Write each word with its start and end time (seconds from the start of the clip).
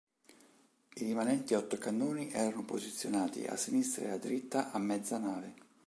I 0.95 1.03
rimanenti 1.03 1.53
otto 1.53 1.77
cannoni 1.77 2.31
erano 2.31 2.65
posizionati 2.65 3.45
a 3.45 3.55
sinistra 3.55 4.05
e 4.05 4.09
a 4.09 4.17
dritta 4.17 4.71
a 4.71 4.79
mezza 4.79 5.19
nave. 5.19 5.53